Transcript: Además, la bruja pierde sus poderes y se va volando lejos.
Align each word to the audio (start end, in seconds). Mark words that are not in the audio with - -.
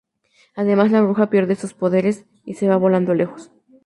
Además, 0.55 0.89
la 0.89 1.01
bruja 1.03 1.29
pierde 1.29 1.53
sus 1.55 1.75
poderes 1.75 2.25
y 2.43 2.55
se 2.55 2.67
va 2.67 2.75
volando 2.75 3.13
lejos. 3.13 3.51